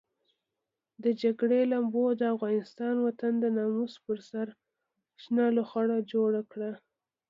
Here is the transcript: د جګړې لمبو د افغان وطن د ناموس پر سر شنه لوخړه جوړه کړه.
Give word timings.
د 1.03 1.05
جګړې 1.21 1.61
لمبو 1.71 2.05
د 2.19 2.21
افغان 2.33 2.97
وطن 3.07 3.33
د 3.39 3.45
ناموس 3.57 3.93
پر 4.05 4.17
سر 4.29 4.47
شنه 5.21 5.45
لوخړه 5.55 5.97
جوړه 6.11 6.41
کړه. 6.51 6.71